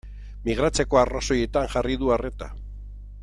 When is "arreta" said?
2.17-2.49